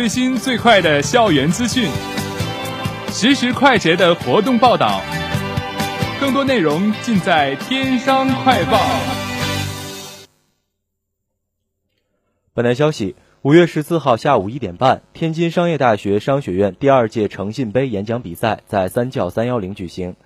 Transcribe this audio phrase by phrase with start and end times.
[0.00, 1.86] 最新最快的校园资讯，
[3.08, 5.02] 实时快捷的活动报道，
[6.18, 8.78] 更多内容尽在《天商快报》。
[12.54, 20.16] 本台消息：五月十四号下午一点半，天津商业大学商学院第二届诚信杯演讲比赛在三教三幺零举行。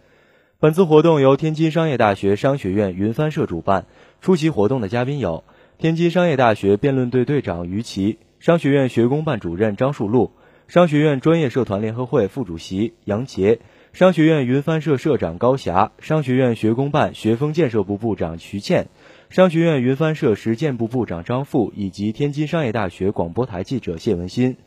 [0.60, 3.86] 本次活动由天津商业大学商学院云帆社主办，
[4.20, 5.42] 出席活动的嘉宾有
[5.78, 8.20] 天津商业大学辩论队队长于琦。
[8.44, 10.30] 商学院学工办主任张树禄，
[10.68, 13.60] 商学院专业社团联合会副主席杨杰，
[13.94, 18.88] 商学院云帆社社长高霞，商学院学工办学风建设部部长徐倩，
[19.30, 24.58] 商学院云帆社实践部部长张富，以及天津商业大学广播台记者谢文新。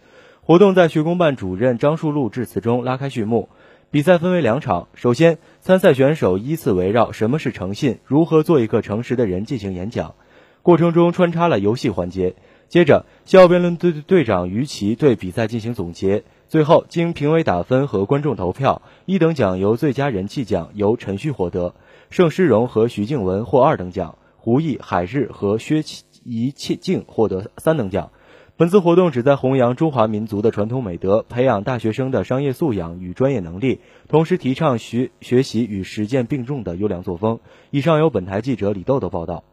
[0.41, 3.47] 活动在学工办主任张树禄致辞中拉开序幕。
[3.91, 10.16] 比赛分为两场，首先，参赛选手依次围绕什么是诚信，如何做一个诚实的人进行演讲，
[10.64, 12.34] 过程中穿插了游戏环节。
[12.70, 16.23] 接着，校辩论队队长于琦对比赛进行总结。
[16.50, 21.76] 最后，经评委打分和观众投票，一等奖由最佳人气奖由陈旭获得，
[22.09, 25.82] 盛诗荣和徐静雯获二等奖，胡毅、海日和薛
[26.24, 28.12] 怡静获得三等奖。
[28.58, 37.40] 本次活动旨在弘扬中华民族的传统美德，培养大学生的商业素养与专业能力，同时提倡学学习与实践并重的优良作风。
[37.72, 39.44] 以上由本台记者李豆豆报道。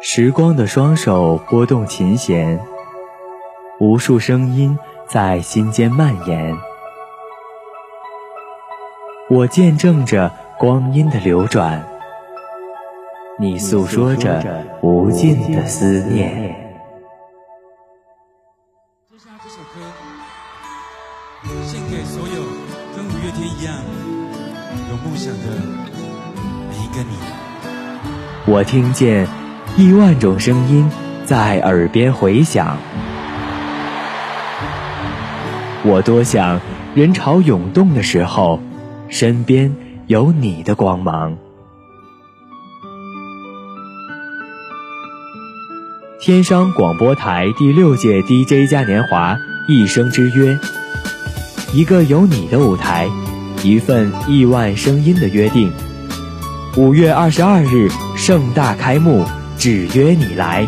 [0.00, 2.60] 时光的双手拨动琴弦，
[3.80, 6.56] 无数声音在心间蔓延。
[9.28, 11.84] 我见证着光阴的流转，
[13.40, 16.54] 你诉说着无尽的思念。
[21.64, 22.42] 献给所有
[22.94, 23.74] 跟五月天一样
[24.90, 25.56] 有梦想的
[26.70, 27.18] 每一个你。
[28.46, 29.26] 我听见。
[29.78, 30.90] 亿万种声音
[31.24, 32.78] 在耳边回响，
[35.84, 36.60] 我多想
[36.96, 38.58] 人潮涌动的时候，
[39.08, 39.72] 身边
[40.08, 41.36] 有你的光芒。
[46.20, 49.38] 天商广播台第六届 DJ 嘉年华
[49.68, 50.58] 一生之约，
[51.72, 53.08] 一个有你的舞台，
[53.62, 55.72] 一份亿万声音的约定。
[56.76, 59.24] 五月二十二日盛大开幕。
[59.58, 60.64] 只约你来。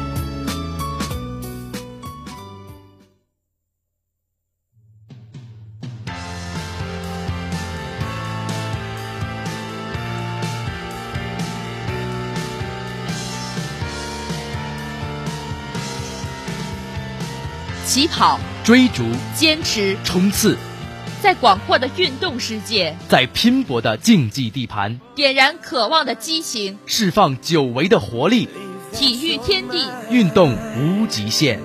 [17.87, 19.05] 起跑、追逐、
[19.37, 20.57] 坚持、冲刺，
[21.21, 28.49] 在广阔的运动世界，在拼搏的竞技地盘，点燃渴望的激情，释放久违的活力。
[28.93, 31.61] 体育天地，运动无极限。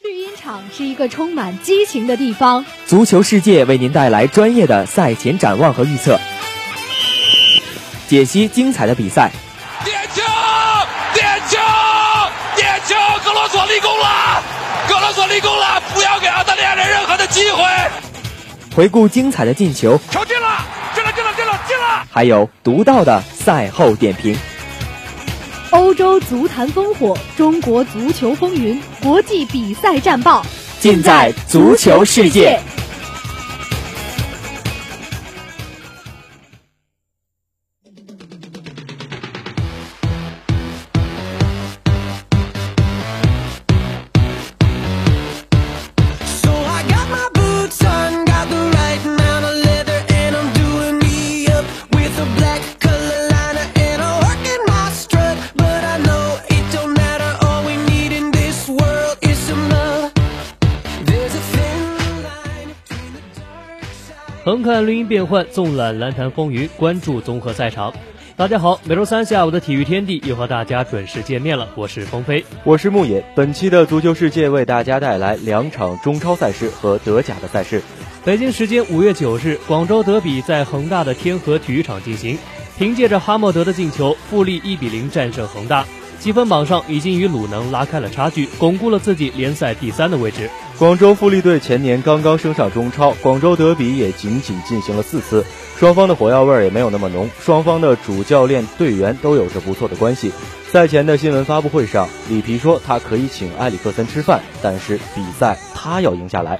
[0.00, 2.64] 绿茵场是一个充满激情的地方。
[2.86, 6.18] 足球世界为您带来专业的赛前展望和预测，
[8.08, 9.32] 解析精彩的比赛。
[13.62, 14.42] 索立功了！
[14.88, 15.80] 格罗索立功了！
[15.94, 17.62] 不要给澳大利亚人任何的机会。
[18.74, 22.04] 回顾精彩的进球，球进了，进了，进了，进了，进了！
[22.10, 24.36] 还有独到的赛后点评。
[25.70, 30.44] 欧洲足坛烽火，中国足球风云，国际比赛战报，
[30.80, 32.58] 尽在足球世界。
[64.52, 67.90] 横看绿茵变幻，纵览篮坛风云，关注综合赛场。
[68.36, 73.24] 大家好，每周三下午的体育天地又和大家准时见面了，我是风飞，我是牧野。
[73.34, 77.80] 本期的足球世界为大家带来两场中超赛事和德甲的赛事。
[78.26, 82.36] 北京时间五月九日，广州德比在恒大的天河体育场进行，
[82.76, 85.86] 凭借着哈默德的进球，富力一比零战胜恒大。
[86.18, 90.48] 积分榜上已经与鲁能拉开了差距，巩固了自己联赛第三的位置。
[90.82, 95.44] 广州富力队前年刚刚升上中超，广州德比也仅仅进行了四次，
[95.76, 100.32] 双方的火药味儿也没有那么浓，双方的主教练队员都有着不错的关系。
[100.66, 106.58] 赛前的新闻发布会上，里皮说他可以请埃里克森吃饭，但是比赛他要赢下来。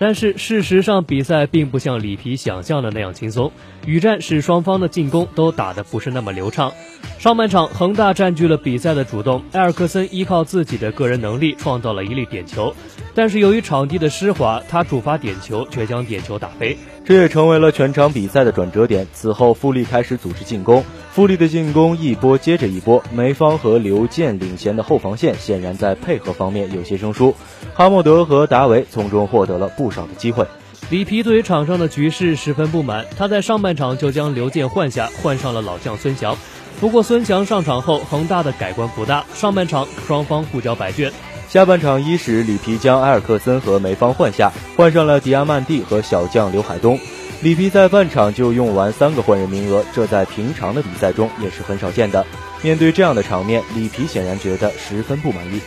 [0.00, 3.52] 但是事实上，比赛并不像里皮想象的那样轻松。
[3.84, 6.72] 雨战使双方的进攻都打得不是那么流畅。
[7.18, 12.74] 上半场，恒大占据了比赛的主动，埃尔克森依靠自己的个人能力创造了一粒点球。
[13.14, 19.06] 但是由于场地的湿滑，他主罚点球却将点球打飞，这也成为了全场比赛的转折点。
[19.12, 20.82] 此后，富力开始组织进攻，
[21.12, 27.34] 富力的进攻一波接着一波，梅方和刘健领衔的后防线显然在配合方面有些生疏，
[27.74, 30.46] 哈默德和达维从中获得了不少的机会。
[30.88, 36.36] 里皮对于场上的局势十分不满，他在上半场就将刘健换下，换上了老将孙祥。
[36.80, 41.12] 不过孙祥上场后，恒大的改观不大，上半场双方互交白卷。
[41.48, 46.98] 下半场伊始，里皮将埃尔克森和梅方换下，换上了迪亚曼蒂和小将刘海东。
[47.42, 52.26] 里皮在半场就用完三个换人名额，这在平常的比赛中也是很少见的。
[52.60, 55.58] 面对这样的场面，里皮显然觉得十分不满意。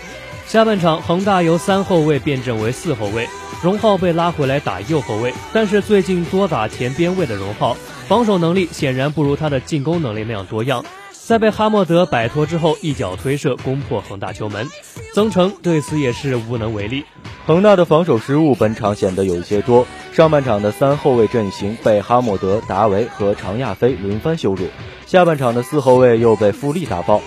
[0.45, 3.27] 下半场，恒大由三后卫变阵为四后卫，
[3.63, 7.75] 荣浩被拉回来打右后卫，但是最近多打前边位的荣浩，
[8.07, 10.85] 防守能力显然不如他的进攻能力那样多样。
[11.25, 14.67] 在被哈默德摆脱之后，一脚推射攻破恒大球门，
[15.13, 17.05] 曾诚对此也是无能为力。
[17.45, 24.67] 恒大的防守失误本场显得有一些多，上半场的三后卫阵型被哈默德、达维和常亚飞轮番羞辱，
[25.05, 27.21] 下半场的四后卫又被富力打爆。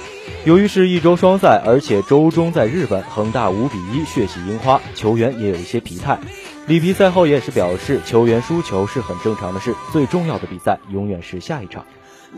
[0.44, 6.18] 由于是一周双赛，而且周中在日本，恒大五比一血洗樱花，球员也有一些疲态。
[6.66, 11.86] 里皮赛后也是表示，球员输球是很正常的事，最重要的比赛永远是下一场。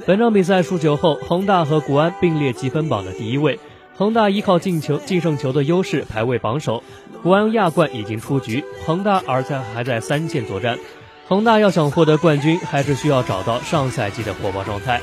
[0.07, 3.59] 本场比赛输球后，恒大和国安并列积分榜的第一位。
[3.97, 6.83] 恒大依靠进球、净胜球的优势排位榜首，
[7.23, 10.79] 国安亚冠已经出局，恒大而在还在三线作战。
[11.27, 15.01] 恒大要想获得冠军，还是需要找到上赛季的火爆状态。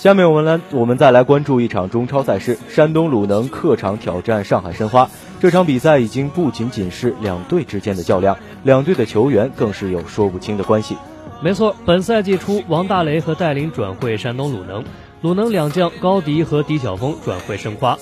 [0.00, 5.10] 下面我们来，我们再来关注一场中超赛事：山东鲁能客场挑战上海申花。
[5.38, 10.96] 这场比赛已经不仅仅是两队之间的较量，两队的球员更是有说不清的关系。
[11.42, 14.82] 没错，本赛季初，王大雷和戴琳转会山东鲁能，
[15.20, 17.98] 鲁能两将高迪和狄晓峰转会申花。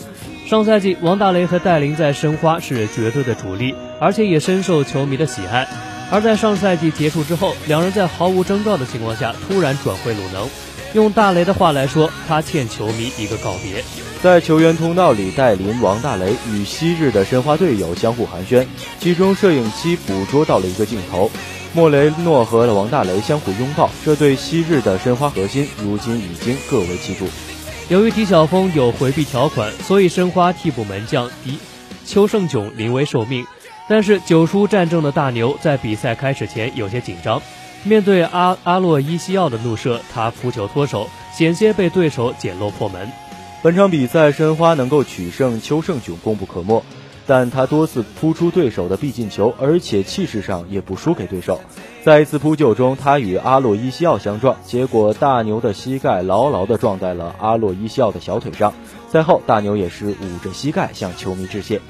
[0.46, 5.66] 上赛季，王大雷和戴琳在申花是绝对的主力，而且也深受球迷的喜爱。
[6.12, 10.48] 而在上赛季结束之后，两人在毫无征兆的情况下突然转会鲁能。
[10.94, 13.84] 用大雷的话来说，他欠球迷一个告别。
[14.22, 18.66] 在球员通道里，戴琳、王大雷与昔日的申花队友相互寒暄，
[18.98, 21.30] 其中摄影机捕捉到了一个镜头，
[21.74, 23.90] 莫雷诺和王大雷相互拥抱。
[24.04, 27.26] 这对昔日的申花核心，如今已经各为其主。
[27.88, 31.58] 由于狄晓峰有回避条款，所以申花替补门将狄
[32.04, 33.46] 邱胜炯临危受命。
[33.88, 37.40] 但是九叔战争的大牛在比赛开始前有些紧张。
[37.84, 43.08] 面对阿阿洛伊西奥的怒射，他扑球脱手，险些被对手捡漏破门。
[43.62, 46.82] 本场比赛申花能够取胜，邱胜炯功不可没，
[47.26, 51.60] 但他多次扑出对手的必进球，而且气势上也不输给对手。
[52.04, 58.72] 在一次扑救中，他与阿洛伊西奥相撞，结果大牛的膝盖牢牢地撞在了阿洛伊西奥的小腿上。
[59.10, 61.80] 赛后，大牛也是捂着膝盖向球迷致谢。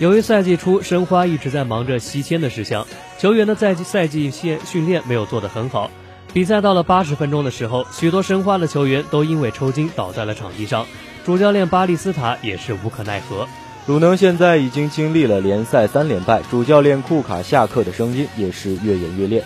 [0.00, 2.86] 由于赛季初申花一直在忙着西迁的事项，
[3.18, 5.90] 球员的赛季赛季线训练没有做得很好。
[6.32, 10.86] 比赛到了八十分钟的时候，许多申花的球员都因为抽筋倒在了场地上，
[11.26, 13.46] 主教练巴利斯塔也是无可奈何。
[13.86, 19.44] 鲁能现在已经经历了联赛三连败，主教练库卡下课的声音也是越演越烈。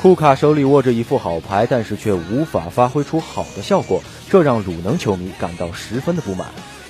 [0.00, 6.46] 库卡手里握着一副好牌，但是却无法发挥出好的效果，这让鲁能球迷感到十分的不满。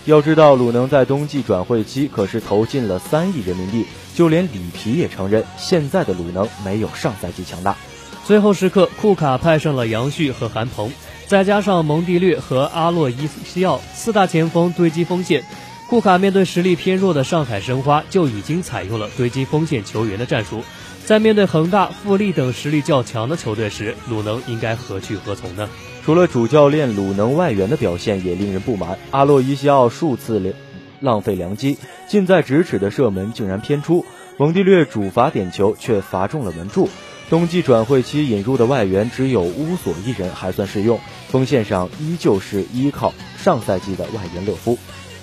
[0.07, 7.77] 要知道，鲁能在冬季转会期可是投进了三亿人民币，就连里皮也承认，现在的鲁能没有上赛季强大。
[8.25, 10.91] 最后时刻，库卡派上了杨旭和韩鹏，
[11.27, 15.45] 再加上蒙蒂略和阿洛伊西奥四大前锋堆积锋线。
[15.91, 20.63] 库卡面对实力偏弱的上海申花，就已经采用了堆积锋线球员的战术。
[21.05, 25.69] 在面对恒大、富力等实力较强的球队时，鲁能应该何去何从呢？
[26.05, 30.55] 除了主教练鲁能外援的表现也令人不满，阿洛伊西奥数次
[31.01, 31.77] 浪费良机，
[32.09, 34.07] 近在咫尺的射门竟然偏出，
[34.37, 36.89] 蒙蒂略主罚点球却罚中了门柱。
[37.29, 44.79] 冬季转会期引入的外援只有乌索一人还算适用，锋线上依旧是依靠上赛季的外援勒夫。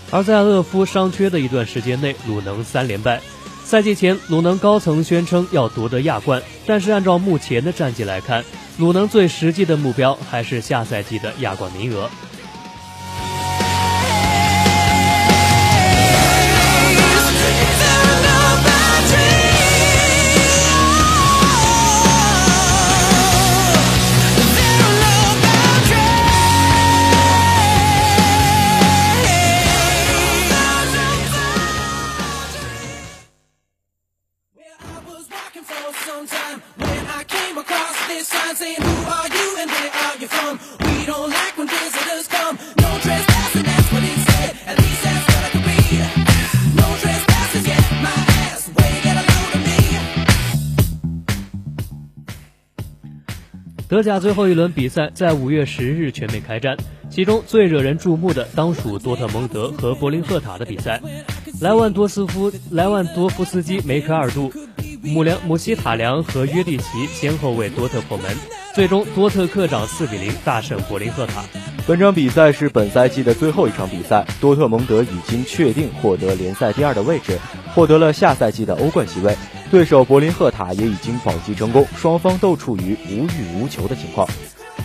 [0.10, 3.22] 而在勒夫伤缺的一段时间内，鲁能三连败。
[3.64, 8.44] 赛季前，鲁能高层宣称要夺得亚冠，但是按照目前的战绩来看，
[8.78, 12.10] 鲁能最实际的目标还是下赛季的亚冠名额。
[53.90, 56.76] 德甲最后一轮比赛在五月十日全面开战，
[57.10, 61.02] 其中最惹人注目的当属多特蒙德和柏林赫塔的比赛。
[61.62, 64.52] 莱万多斯夫、莱万多夫斯基、梅克尔杜、
[65.02, 68.36] 姆良、姆希塔良和约蒂奇先后为多特破门，
[68.78, 71.44] 最终多特客场四比零大胜柏林赫塔。
[71.88, 77.40] 本场比赛是本赛季的最后一场比赛，多特蒙德已经确定获得联赛第二的位置，
[77.74, 79.36] 获得了下赛季的欧冠席位。
[79.72, 84.30] 对手柏林赫塔也已经保级成功，双方都处于无欲无求的情况。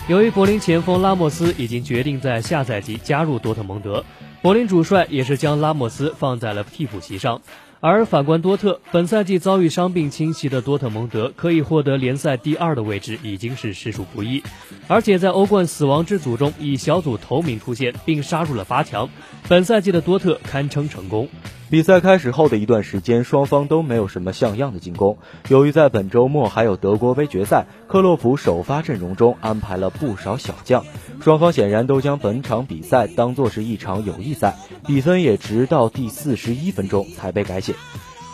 [0.07, 4.03] 由于柏林前锋拉莫斯已经决定在下赛季加入多特蒙德，
[4.41, 7.39] 柏林主帅也是将拉莫斯放在了替补席上。
[7.85, 14.41] 而反观多特，本赛季遭遇伤病侵袭的多特蒙德可以获得联赛第二的位置已经是实属不易，
[14.87, 19.09] 而且在欧冠死亡之组中以小组头名出现并杀入了八强，
[19.49, 21.27] 本赛季的多特堪称成功。
[21.73, 25.17] 比赛开始后的一段时间，双方都没有什么像样的进攻。
[25.47, 30.85] 由于在本周末还有德国杯决赛，克洛普首发阵容中安排了不少小将，
[31.19, 34.55] 双方显然都将本场比赛当作是一场友谊赛。
[34.85, 37.73] 比分也直到第四十一分钟才被改写。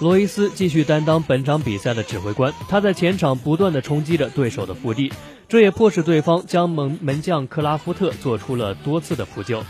[0.01, 5.13] 罗伊斯继续担当本场比赛的指挥官，他在前场不断的冲击着对手的腹地，
[5.47, 9.63] 这也迫使对方将门门将克拉夫特做出了多次的扑救。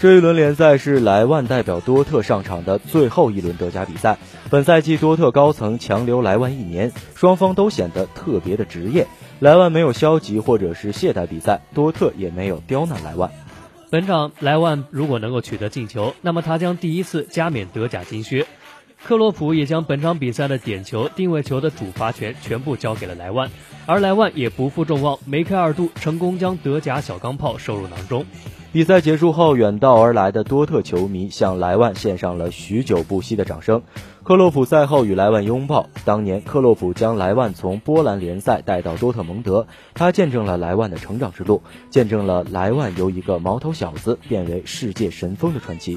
[0.00, 4.18] 这一轮联赛是莱万代表多特上场的最后一轮德甲比赛。
[4.50, 9.06] 本赛季多特高层强留莱万一年，双方都显得特别的职业。
[9.40, 13.30] 莱万没有消极或者是懈怠比赛，多特也没有刁难莱万。
[13.90, 18.46] 本场莱万如果能够取得进球，那么他将第一次加冕德甲金靴。
[19.04, 23.50] 克洛普也将本场比赛的点球、定位球的主罚权全部交给了莱万，
[23.86, 28.24] 而莱万也不负众望，梅开二度，成功将德甲小钢炮收入囊中。
[28.74, 33.80] 比赛结束后，远道而来的多特球迷向莱万献上了许久不息的掌声。
[34.24, 35.88] 克洛普赛后与莱万拥抱。
[36.04, 45.96] 当年克洛普将莱万从波兰联赛带到多特蒙德，他见证了莱万的成长之路，见证了莱万由一个毛头小子变为世界神锋的传奇。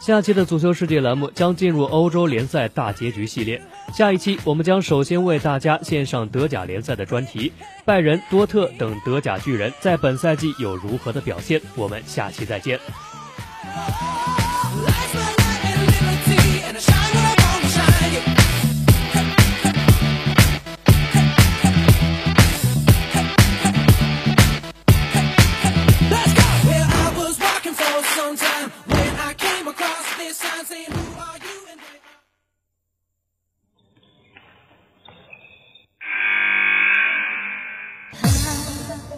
[0.00, 3.60] 下期的足球世界栏目将进入欧洲联赛大结局系列。
[3.92, 7.52] 下一期我们将首先为大家献上德甲联赛的专题，
[7.84, 11.60] 拜仁、多特等德甲巨人在本赛季有如何的表现？
[11.74, 12.78] 我们下期再见。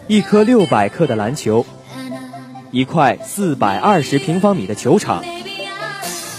[0.09, 1.63] 一颗六百克的篮球，
[2.71, 5.23] 一块四百二十平方米的球场，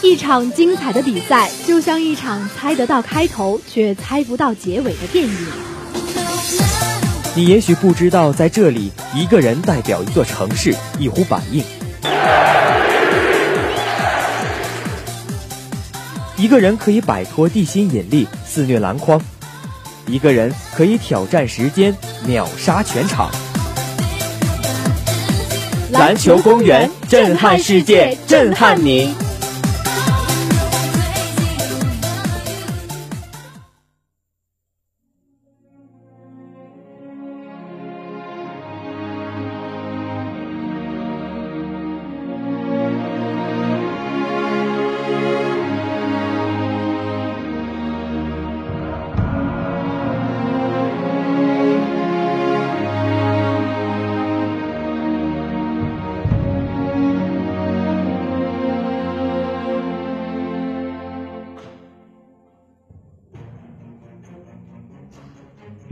[0.02, 5.36] 一场精彩的比赛，就像一场猜得到开头却猜不到结尾的电影。
[7.36, 11.62] 你也许不知道，在这里，一个人代表一座城市，一呼百应；
[16.36, 19.20] 一个人可以摆脱地心引力，肆虐篮筐；
[20.08, 21.96] 一个人可以挑战时间，
[22.26, 23.30] 秒杀全场。
[25.92, 29.12] 篮球公园，震撼世界，震撼你。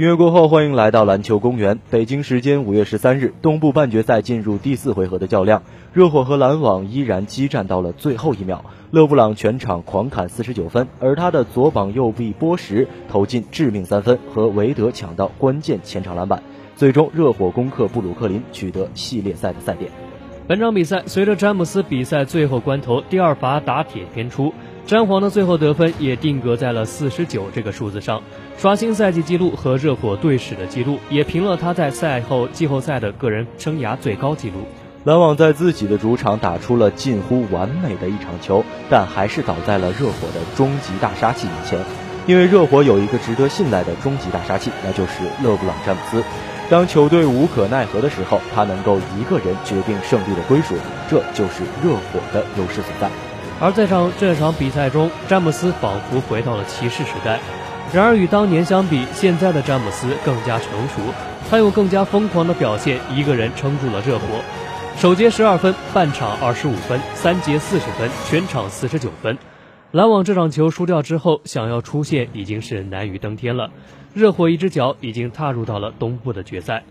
[0.08, 1.80] 乐过后，欢迎来到篮球公园。
[1.90, 5.62] 北京时间五月十三日，东部半决赛进入第四回合的较量，
[5.92, 8.64] 热火和篮网依然激战到了最后一秒。
[8.90, 16.42] 勒布朗全场狂砍四十九分，而他的左膀右臂波什投进致命三分，和韦德抢到关键前场篮板。
[16.74, 20.07] 最终，热火攻克布鲁克林，取得系列赛的赛点。
[20.48, 24.54] 本场比赛随着詹姆斯比赛最后关头第二罚打铁偏出。
[24.86, 28.22] 詹皇的最后得分也定格在了四十九这个数字上，
[28.56, 34.60] 刷新赛季纪录和热火队史的记录，也平了他在赛后季后赛的个人生涯最高纪录。
[35.04, 41.78] 篮网在自己的主场打出了近乎完美的一场球，但还是倒在了热火的终极大杀器面前。
[42.26, 46.24] 因为热火有一个值得信赖的终极大杀器，那就是勒布朗·詹姆斯。
[46.70, 50.74] 当球队无可奈何的时候，他能够一个人决定胜利的归属，
[51.08, 53.08] 这就是热火的优势所在。
[53.58, 57.40] 而在场这场比赛中，詹姆斯仿佛回到了骑士时代。
[57.90, 61.00] 然而与当年相比，现在的詹姆斯更加成熟，
[61.50, 64.24] 他用更加疯狂的表现，一个人撑住了热火。
[64.98, 69.38] 首节十二分，半场二十五分，三节四十分，全场四十九分。
[69.90, 73.70] 篮网这场球输掉之后，想要出线已经是难于登天了。
[74.12, 76.84] 热火一只脚已经踏入到了东部的决赛。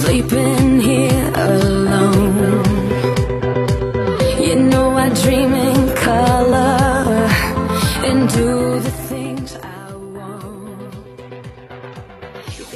[0.00, 2.62] Sleeping here alone.
[4.40, 7.28] You know i dream in color
[8.02, 10.40] and do the things i want.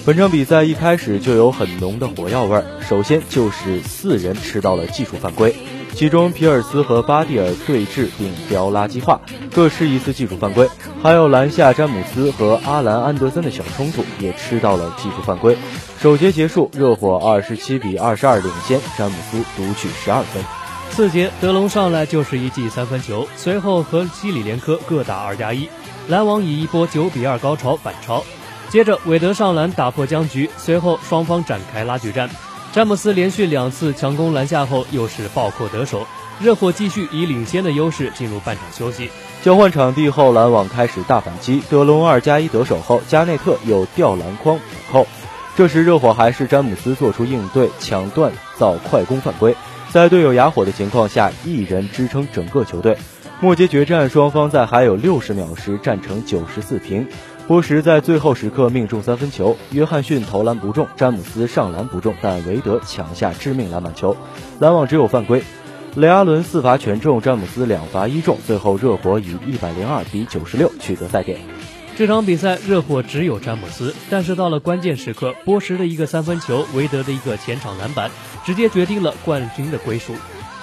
[0.05, 5.55] 本场比赛一开始就有很浓的火药味儿首先就是四人吃到了技术犯规。
[5.95, 9.21] 其中皮尔斯和巴蒂尔对峙并飙垃圾话，
[9.55, 10.67] 各施一次技术犯规；
[11.01, 15.57] 还有篮下詹姆斯和阿兰安德森的小冲突也吃到了技术犯规。
[16.05, 20.45] 首节结束，热火二十七比二十二领先，詹姆斯独取十二分。
[20.90, 25.67] 次节德隆上来就是一记三分球，随后和西里连科各打二加一，
[26.09, 28.23] 篮网以一波九比二高潮反超。
[28.69, 32.29] 接着韦德上篮打破僵局，随后双方展开拉锯战。
[32.71, 36.07] 詹姆斯连续两次强攻篮下后，又是暴扣得手。
[36.38, 39.09] 热火继续以领先的优势进入半场休息。
[39.43, 41.62] 交换场地后，篮网开始大反击。
[41.71, 44.62] 德隆二加一得手后，加内特又吊篮筐补
[44.93, 45.07] 扣。
[45.57, 49.55] 这时热火还是詹姆斯做出应对，抢断造快攻犯规。
[49.93, 52.99] 在队友哑火的情况下，一人支撑整个球队。
[53.40, 57.07] 末节决战，双方在还有六十秒时战成九十四平。
[57.47, 64.17] 波什在最后时刻命中三分球，约翰逊投篮不中，詹姆斯上篮不中，但韦德抢下致命篮板球。
[64.59, 65.45] 篮网只有犯规，
[65.95, 68.38] 雷阿伦四罚全中，詹姆斯两罚一中。
[68.45, 71.38] 最后热火以一百零二比九十六取得赛点。
[71.97, 78.11] 这场比赛热火只有詹姆斯，但是到了关键时刻，波什的一个三分球，韦德的一个前场篮板，
[78.45, 80.17] 直接决定了冠军的归属。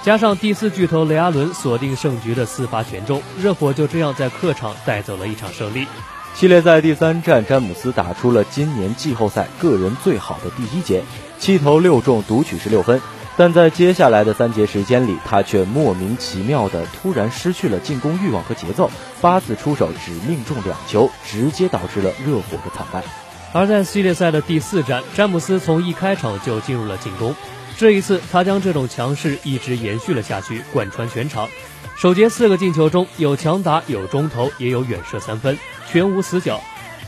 [0.04, 5.88] 加上第四巨头雷阿伦锁定胜局的四罚全中，热火就这样在客场带走了一场胜利。
[6.34, 11.02] 系列赛第三战，詹姆斯打出了今年季后赛个人最好的第一节，
[11.40, 13.00] 七投六中，独取十六分。
[13.38, 18.92] 但在接下来的三节时间里，他却莫名其妙的突然失去了进攻欲望和节奏，
[19.22, 23.02] 八次出手只命中两球，直接导致了热火的惨败。
[23.54, 27.36] 而在系列赛的第四战，詹姆斯从一开场就进入了进攻，
[27.78, 31.48] 这一次他将这种强势一直延续了下去，贯穿全场。
[31.98, 35.58] 首节四个进球中有强打，有中投，也有远射三分，
[35.90, 36.62] 全无死角。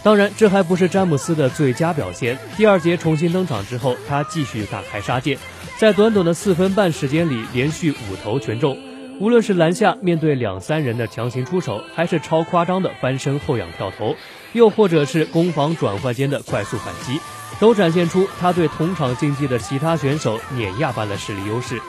[0.03, 2.37] 当然，这还不是詹姆斯的最佳表现。
[2.57, 5.37] 第二节重新登场之后，他继续大开杀戒，
[5.77, 8.77] 在短短的四分半时间里连续五投全中。
[9.21, 14.15] 无论是篮下面对两三人的强行出手，还是超夸张的翻身后仰跳投，
[14.51, 17.17] 又或者是攻防转换间的快速反击，
[17.61, 21.79] 都展现出他对同场竞技的其他选手碾压般的实力优势。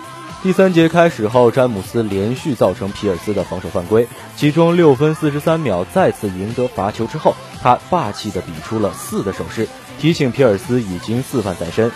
[0.44, 9.66] 第三节开始后，詹姆斯连续造成皮尔斯的防守犯规，其中六分四十三秒再次赢得罚球之后，他霸气的比出了四的手势，
[9.98, 11.90] 提醒皮尔斯已经四犯在身。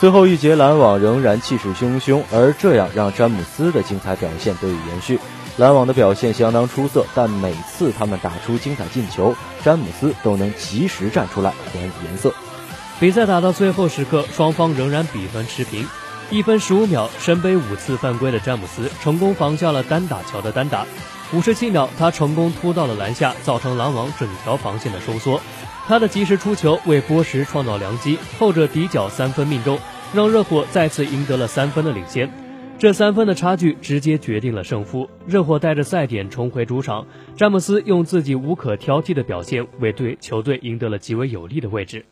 [0.00, 5.20] 最后一节篮网仍然气势汹汹，而这样让詹姆斯的精彩表现得以延续。
[5.56, 12.34] 篮网的表现相当出色，但每次他们打出精彩进球，詹姆斯都能及时站出来还颜色。
[12.98, 15.86] 比赛打到最后时刻，双方仍然比分持平。
[16.32, 20.86] 一分十五秒，身背五次犯规的詹姆斯成功防下了单打桥的单打。
[21.34, 25.38] 五十七秒，他成功突到了篮下，造成篮网整条防线的收缩。
[25.86, 29.78] 他的及时出球为波什创造良机，后者底角三分命中，
[30.14, 32.32] 让热火再次赢得了三分的领先。
[32.78, 35.10] 这三分的差距直接决定了胜负。
[35.26, 42.06] 热火带着赛点重回主场，詹姆斯用自己无可挑剔的表现为队球队赢得了极为有利的位置。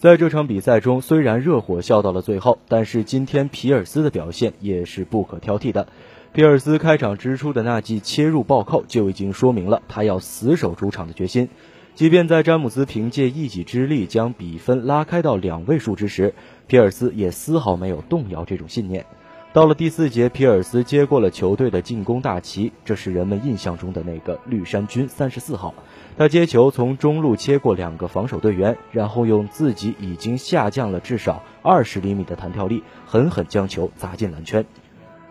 [0.00, 5.88] 在这场比赛中，虽然热火笑到了最后，但是今天皮尔斯的表现也是不可挑剔的。
[6.32, 11.50] 皮尔斯开场之初的那记切入暴扣就已经说明了他要死守主场的决心。
[11.94, 16.32] 即便在詹姆斯凭借一己之力将比分拉开到两位数之时，
[16.66, 19.04] 皮尔斯也丝毫没有动摇这种信念。
[19.52, 25.74] 到了第四节，皮尔斯接过了球队的进攻大旗，这是人们印象中的那个绿衫军三十四号。
[26.18, 34.64] 他接球从中路切过两个防守队员，然后用自己已经下降了至少二十厘米的弹跳力，狠狠将球砸进篮圈。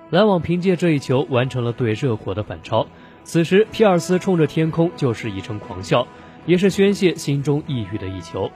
[0.09, 2.87] 篮网凭借这一球完成了对热火的反超。
[3.23, 6.07] 此时，皮尔斯冲着天空就是一声狂笑，
[6.47, 8.49] 也是宣泄心中抑郁的一球。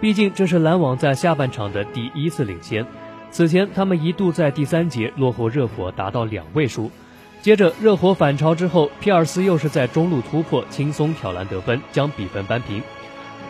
[0.00, 2.86] 毕竟这是篮网在下半场的第一次领先。
[3.32, 6.90] 此前，他们一度在第三节落后热火达到两位数。
[7.42, 12.82] 接着热火反超之后，皮尔斯又是在中路突破，轻松挑篮得分，将比分扳平。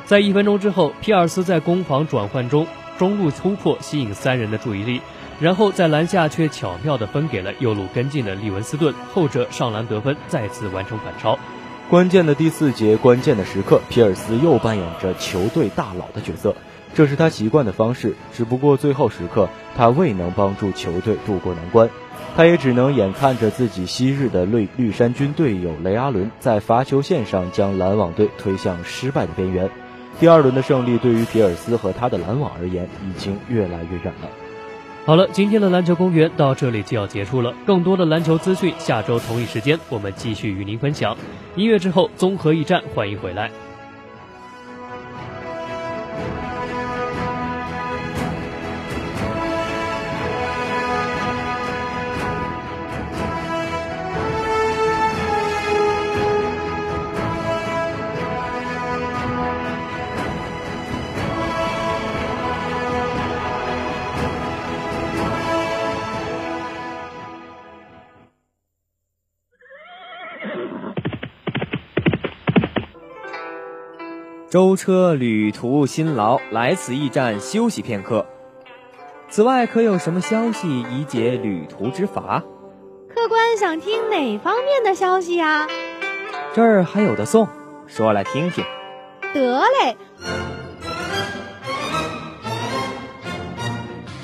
[0.07, 5.00] 在一分钟之后，皮尔斯在攻防转换中中路突破，吸引三人的注意力，
[5.40, 11.37] 然后在篮下却巧妙地分给了右路跟进的利文斯顿，后者上篮得分，再次完成反超。
[11.88, 16.55] 关键的第四节关键的时刻，皮尔斯又扮演着球队大佬的角色，
[16.94, 18.14] 这是他习惯的方式。
[18.33, 21.90] 只不过最后时刻，他未能帮助球队渡过难关。
[22.40, 29.68] 他也只能眼看着自己昔日的绿绿衫军队友雷阿伦在罚球线上将篮网队推向失败的边缘。
[30.18, 34.31] 第二轮的胜利对于皮尔斯和他的篮网而言已经越来越远了。
[35.05, 37.53] 好了，今天的篮球公园到这里就要结束了。
[37.66, 41.14] 更多的篮球资讯，下周同一时间我们继续与您分享。
[41.57, 43.50] 音乐之后，综合驿站，欢迎回来。
[74.51, 78.27] 舟车旅途辛劳，来此驿站休息片刻。
[79.29, 82.43] 此外，可有什么消息以解旅途之乏？
[83.15, 85.69] 客官想听哪方面的消息呀？
[86.53, 87.47] 这儿还有的送，
[87.87, 88.65] 说来听听。
[89.33, 89.97] 得嘞。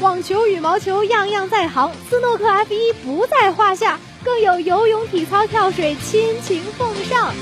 [0.01, 7.33] 网球、羽毛球样样在行，斯诺克 F 一不在话下，更有游泳、体操、跳水亲情奉上。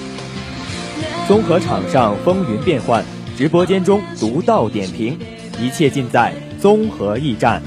[1.26, 3.02] 综合场上风云变幻，
[3.36, 5.18] 直播间中独到点评，
[5.60, 7.62] 一切尽在综合驿站。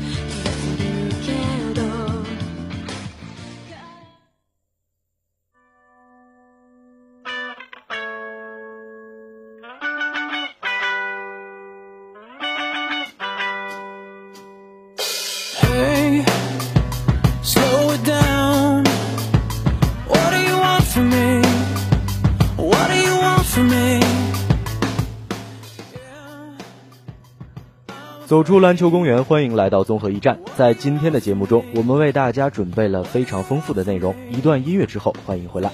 [28.37, 30.37] 走出篮球公园，欢迎来到综合驿站。
[30.55, 34.13] 在今天的节目中，我们为大家准备了非常丰富的内容。
[34.29, 35.71] 一段音乐之后，欢迎回来。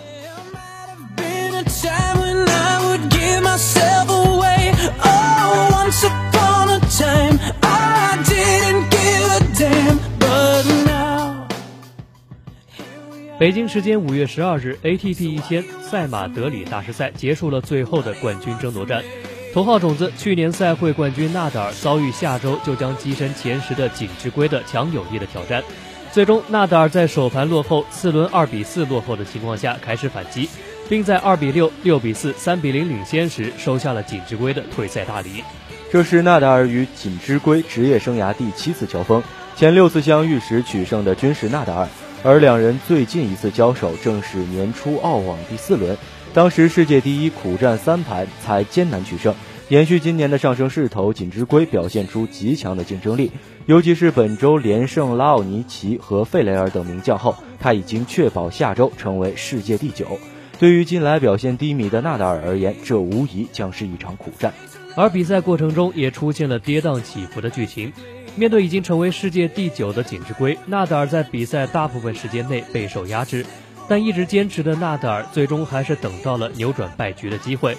[13.37, 19.03] 北京时间五月十二日，ATP 一千赛马德里大师赛结束了最后的冠军争夺战。
[19.53, 25.63] 头号种子、去年赛会冠军纳达尔遭遇下周就将跻身前十的锦织圭的强有力的挑战。
[26.11, 30.49] 最终，纳达尔在首盘落后、次轮二比四落后的情况下开始反击，
[30.89, 35.43] 并在二比六、六比四、三比零领先时收下了锦织圭的退赛大礼。
[35.91, 39.21] 这是纳达尔与锦织圭职业生涯第七次交锋，
[39.55, 41.87] 前六次相遇时取胜的均是纳达尔。
[42.23, 45.95] 而两人最近一次交手正是年初澳网第四轮，
[46.33, 49.35] 当时世界第一苦战三盘才艰难取胜。
[49.69, 53.31] 延续今年的上升势头，锦织圭表现出极强的竞争力，
[53.67, 60.19] 尤其是本周连胜拉奥尼奇和费雷尔等名将后，他已经确保下周成为世界第九。
[60.59, 64.53] 对于近来表现低迷的纳达尔而言，这无疑将是一场苦战。
[64.95, 67.93] 而比赛过程中也出现了跌宕起伏的剧情。
[68.35, 73.45] 面对已经成为世界第九的锦织圭，纳达尔在比赛大部分时间内备受压制，
[73.87, 77.77] 但一直坚持的纳达尔最终还是等到了扭转败局的机会。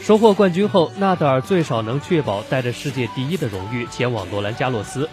[0.00, 5.08] 收获冠军后，纳达尔最少能确保带着世界第一的荣誉前往罗兰加洛斯。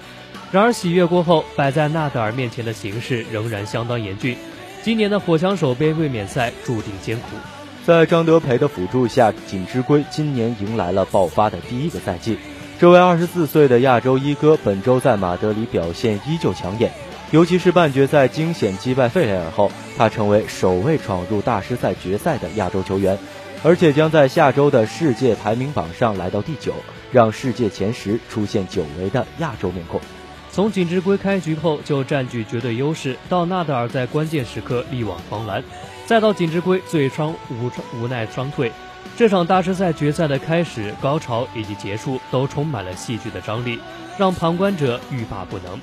[0.52, 4.36] 然而喜悦过后，摆在纳达尔面前的形势仍然相当严峻。
[4.84, 7.38] 今年的火枪手杯卫冕赛注定艰苦。
[7.86, 12.38] 在张德培的辅助下，锦织圭今年迎来了爆发的第一个赛季。
[12.82, 16.92] 这位二十四岁的亚洲一哥本周在马德里表现依旧抢眼，
[17.30, 23.20] 尤其是半决赛惊险击败费雷尔后，他成为首位闯入大师赛决赛的亚洲球员，
[23.62, 26.74] 而且将在下周的世界排名榜上来到第九，
[27.12, 30.02] 让世界前十出现久违的亚洲面孔。
[30.50, 35.64] 从锦织圭开局后就占据绝对优势，到纳达尔在关键时刻力挽狂澜，
[36.08, 37.70] 再到锦织圭最伤无
[38.02, 38.72] 无奈双退。
[39.18, 43.80] 这场大师赛决赛的开始、高潮以及结束都充满了戏剧的张力，
[44.18, 45.80] 让旁观者欲罢不能。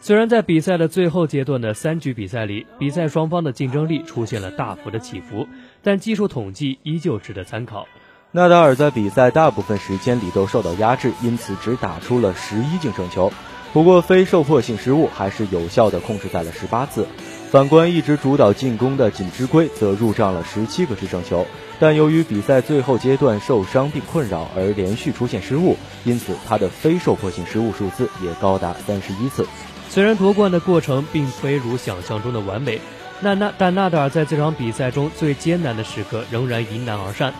[0.00, 5.46] 虽然在比赛的最后阶段的三局比赛里，比赛双方的竞争力出现了大幅的起伏，
[5.80, 7.86] 但技术统计依旧值得参考。
[8.32, 13.30] 纳达尔在比赛大部分时间里都受到压制，因此只打出了十一净胜球。
[13.72, 17.06] 不过非受迫性失误还是有效的控制在了十八次。
[17.52, 21.46] 反观一直主导进攻的锦织圭，则入账了十七个制胜球。
[21.78, 29.46] 但由于比赛最后阶段受伤并困扰而连续出现失误，因此他的非受迫性失误数字也高达三十一次。
[29.90, 32.80] 虽然夺冠的过程并非如想象中的完美，
[33.20, 37.34] 那那但纳达尔在这场比赛中最艰难的时刻仍然迎难而上，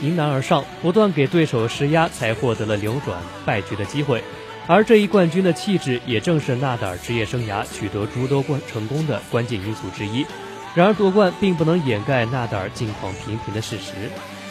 [0.00, 4.22] 迎难而上，不断给对手施压，才获得了扭转败局的机会。
[4.68, 10.26] 而这一冠军的气质，也正是纳达尔职业生涯取得诸多冠成功的关键因素之一。
[10.74, 13.92] 然而夺冠并不能掩盖纳达尔近况平平的事实。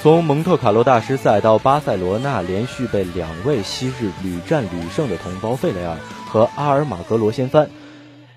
[0.02, 5.98] 从蒙特卡洛大师赛到巴塞罗那，连续被两位昔日屡战屡胜的同胞费雷尔
[6.28, 7.70] 和阿尔马格罗掀翻，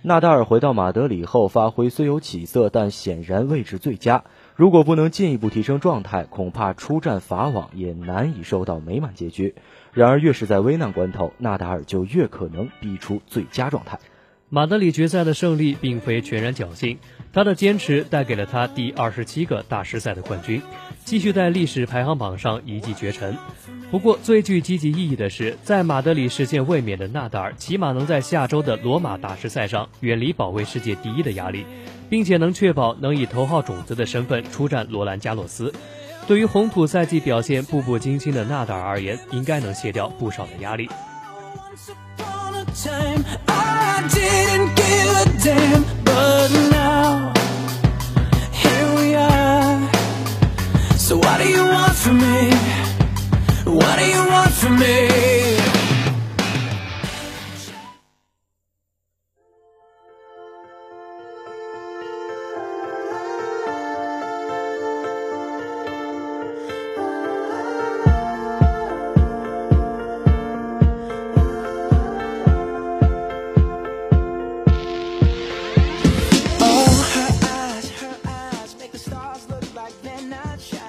[0.03, 4.25] 纳达尔回到马德里后发挥虽有起色，但显然位置最佳。
[4.57, 9.55] 如果不能进一步提升状态，恐怕出战法网也难以收到美满结局。
[9.99, 13.99] 然而越是在危难关头，纳达尔就越可能逼出最佳状态。
[14.49, 16.97] 马德里决赛的胜利并非全然侥幸，
[17.33, 20.63] 他的坚持带给了他第二十七个大师赛的冠军，
[21.05, 23.37] 继续在历史排行榜上一骑绝尘。
[23.91, 31.67] 不过，最具积极意义的是，在马德里实现卫冕的纳达尔，起码能在下周的罗马大师赛上远离保卫世界第一的压力，
[32.09, 35.75] 并且能确保能以头号种子的身份出战罗兰加洛斯。
[36.29, 40.87] 对于红土赛季表现步步惊心的纳达尔而言，应该能卸掉不少的压力。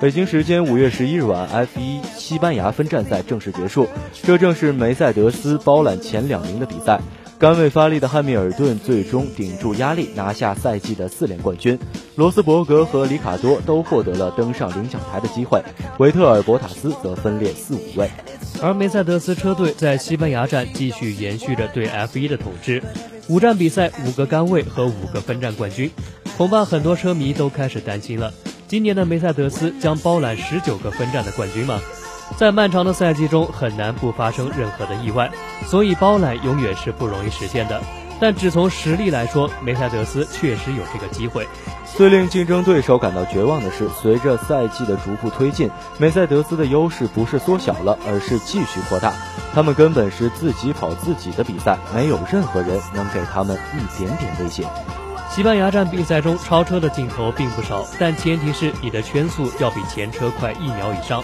[0.09, 3.87] 北京时间五月十一日晚，F1 西班牙分站赛正式结束。
[4.23, 6.99] 这正是梅赛德斯包揽前两名的比赛。
[7.37, 11.77] 甘为发力的汉密尔顿最终顶住压力，拿下赛季的四连冠军。
[12.15, 15.63] 罗斯伯格和里卡多都获得了登上领奖台的机会，
[15.99, 18.09] 维特尔、博塔斯则分列四五位。
[18.63, 22.81] 而梅赛德斯车队在西班牙站继续延续着对 F1 的统治，
[23.27, 25.91] 五站比赛五个杆位和五个分站冠军。
[26.35, 28.33] 恐怕很多车迷都开始担心了。
[28.69, 31.81] 今年的梅赛德斯将包揽十九个分站的冠军吗？
[32.37, 35.31] 在漫长的赛季中，很难不发生任何的意外，
[35.65, 37.81] 所以包揽永远是不容易实现的。
[38.19, 41.47] 但只从实力来说，梅赛德斯确实有这个机会。
[41.97, 49.11] 最令竞争对手感到绝望的是，随着赛季的逐步推进，梅赛德斯的优势不是缩小了，而是继续扩大。
[49.51, 54.63] 他们根本是自己跑自己的比赛，没有任何人能给他们一点点威胁。
[55.39, 61.23] 西班牙站比赛中超车的镜头并不少，但前提是你的圈速要比前车快一秒以上。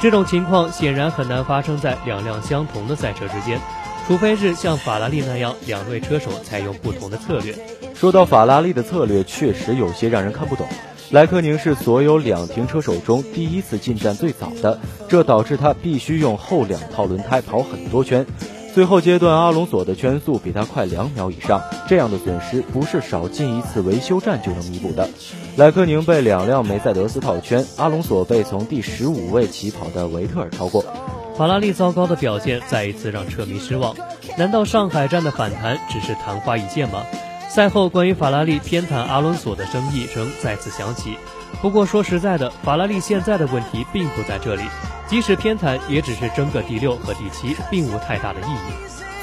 [0.00, 3.60] 这种情况显然很难发生在两辆相同的赛车之间，
[4.06, 7.54] 除非是像法拉利那样，两位车手采用不同的策略。
[7.94, 10.66] 说到法拉利的策略，确实有些让人看不懂。
[11.10, 18.24] 莱克宁是所有两停车手中第一次进站最早的，这导致他必须用后两套轮胎跑很多圈。
[18.72, 25.08] 最后阶段，阿隆索的圈速比他快两秒以上，这样的损失不是少进一次维修站就能弥补的。
[25.56, 30.84] 莱克宁被两辆梅赛德斯套圈，阿隆索被从第十五位起跑的维特尔超过。
[31.36, 33.94] 法拉利糟糕的表现再一次让车迷失望。
[34.38, 37.02] 难道上海站的反弹只是昙花一现吗？
[37.48, 41.16] 赛后关于法拉利偏袒阿隆索的争议声再次响起。
[41.60, 44.62] 不过说实在的，法拉利现在的问题并不在这里。
[45.10, 48.72] 即使偏袒，也只是争个第六和第七，并无太大的意义。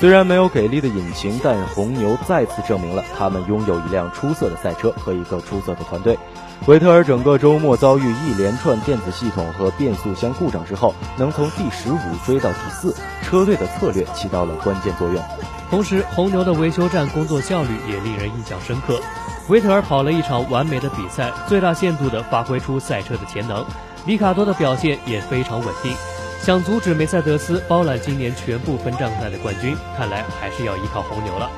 [0.02, 6.20] 虽然没有给力的引擎，但红牛再次证明了他们拥有一辆出色的赛车和一个出色的团队。
[6.66, 15.24] 维特尔整个周末遭遇一连串电子系统和变速箱故障之后，能从第十五追到第四，车队的策略起到了关键作用。
[15.70, 19.00] 同时，红牛的维修站工作效率也令人印象深刻。
[19.48, 23.66] 维特尔跑了一场完美的比赛，最大限度地发挥出赛车的潜能。
[24.08, 25.94] 里卡多的表现也非常稳定，
[26.42, 31.52] 想阻止梅赛德斯包揽今年全部分站赛的冠军，看来还是要依靠红牛了。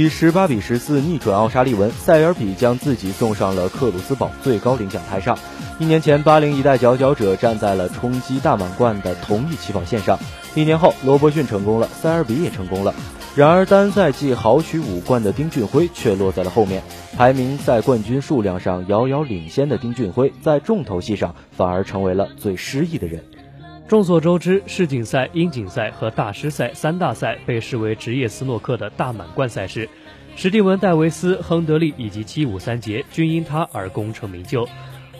[0.00, 5.38] 以十八比十四逆转奥沙利文，塞尔比将自己送上了克鲁斯堡最高领奖台上。
[5.78, 10.18] 一年前，八零一代佼佼者站在了冲击大满贯的同一起跑线上。
[10.54, 12.94] 一年后，罗伯逊成功了，塞尔比也成功了。
[13.36, 16.82] 然而，单赛季豪取五冠的丁俊晖却落在了后面。
[17.18, 23.22] 排名在冠军数量上遥遥领先的丁俊晖，在重头戏上反而成为了最失意的人。
[23.90, 29.88] 众所周知，世锦赛、英锦赛和大师赛三大赛被视为职业斯诺克的大满贯赛事。
[30.36, 34.68] 史蒂文·戴维斯、亨德利以及七五三杰均因他而功成名就。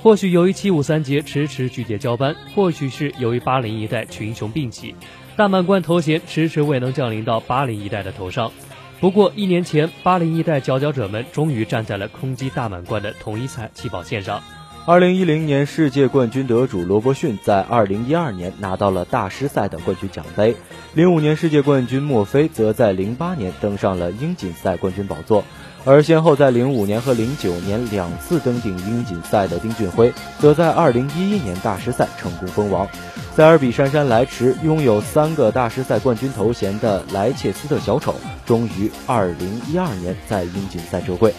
[0.01, 4.95] 或许由于七五三杰迟迟拒绝交班，或许是由于八零一代群雄并起，
[5.35, 8.53] 大满贯头衔迟迟未能降临到八零一代的头上。
[9.01, 14.41] 不过一年前，八零一代佼佼者们终于站在了空击大满贯的同一赛起跑线上。
[14.87, 20.57] 二零一零年世界冠军得主罗伯逊在二零一二年拿到了大师赛的冠军奖杯，
[20.95, 25.45] 零五年世界冠军墨菲则在零八年登上了英锦赛冠军宝座，
[25.85, 32.89] 而先后在零五年和零九年两次登顶英锦赛的丁俊晖，则在二零一一年大师赛成功封王。
[33.37, 38.15] 塞尔比姗姗来迟，拥有三个大师赛冠军头衔的莱切斯特小丑，
[38.47, 41.33] 终于二零一二年在英锦赛折桂。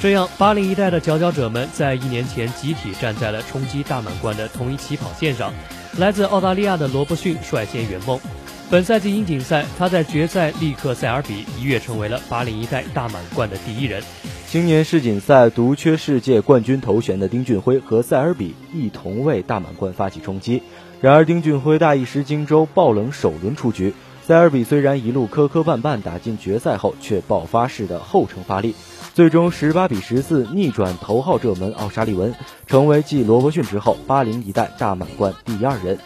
[0.00, 5.52] 这样，八零一代的佼佼者们在一年前集体站在了冲击大满贯的同一起跑线上。
[5.98, 8.18] 来自澳大利亚的罗伯逊率先圆梦。
[8.70, 14.02] 本赛季英锦赛，他在决赛力克塞尔比，一跃成为了八零一代大满贯的第一人。
[14.46, 20.62] 青年世锦赛独缺世界冠军头衔的丁俊晖和塞尔比一同为大满贯发起冲击。
[21.02, 23.92] 然而，丁俊晖大意失荆州，爆冷首轮出局。
[24.26, 28.74] 塞尔比虽然一路磕磕绊绊打进决赛后，却爆发式的后程发力。
[29.20, 32.34] 最终十八比十四逆转头号热门奥沙利文，
[32.66, 35.98] 成为继罗伯逊之后八零一代大满贯第二人。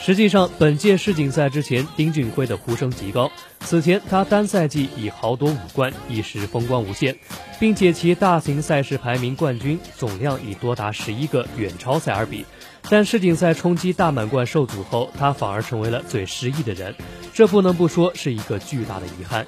[0.00, 3.30] 实际上，本届世锦赛之前，丁俊晖的呼声极高。
[3.60, 7.18] 此前，他单赛季已豪夺五冠，一时风光无限，
[7.60, 12.46] 并且其大型赛事排名冠军总量已多达十一个，远超塞尔比。
[12.88, 16.94] 但世锦赛冲击大满贯受阻后，他反而成为了最失意的人，
[17.34, 19.46] 这不能不说是一个巨大的遗憾。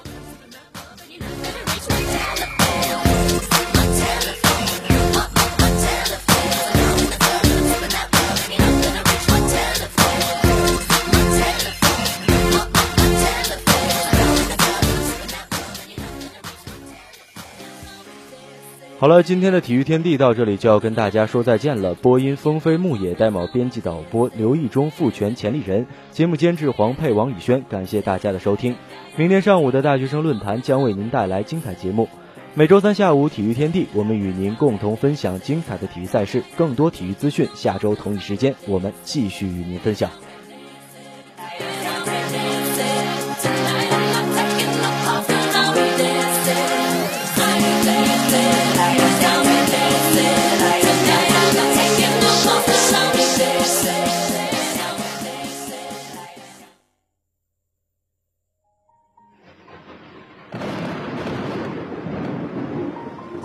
[19.05, 21.95] 好了，今天的体育天地到这里就要跟大家说再见了。
[21.95, 27.63] 播音：风飞牧野，戴帽编辑导播刘义忠，复权钱立人，节目监制黄佩、王宇轩。
[27.69, 28.77] 感谢大家的收听。
[29.17, 32.09] 明天上午的大学生论坛将为您带来精彩节目。
[32.55, 37.47] 每周三下午体育天地，我们与您共同分享精彩的体育赛事，更多体育资讯。
[37.55, 40.11] 下周同一时间，我们继续与您分享。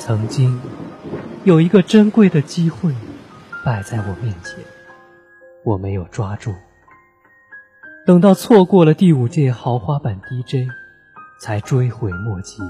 [0.10, 0.60] 曾经
[1.44, 2.92] 有一个珍贵的机会
[3.64, 4.56] 摆在我面前，
[5.64, 6.52] 我没有抓住。
[8.08, 10.68] 等到错过了第五届豪华版 DJ，
[11.40, 12.64] 才追悔莫及。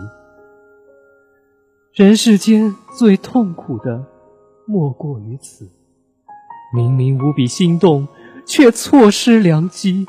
[1.94, 4.04] 人世间最痛苦的
[4.68, 5.66] 莫过于此，
[6.76, 8.06] 明明无比心动，
[8.46, 10.06] 却错失良机。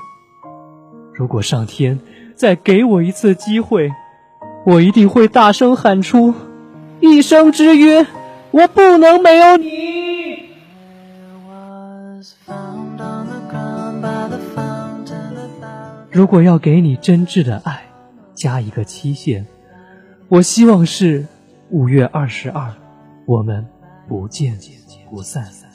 [1.14, 2.01] 如果上天
[2.35, 3.89] 再给我一次机会，
[4.66, 6.35] 我一定会大声喊出。
[7.01, 8.07] 一生之约，
[8.51, 10.51] 我不能没有你。
[16.11, 17.82] 如果要给你真挚的爱，
[18.34, 19.46] 加一个期限，
[20.28, 21.24] 我希望是
[21.70, 22.74] 五月二十二，
[23.26, 23.66] 我们
[24.09, 24.59] 不见
[25.09, 25.69] 不散。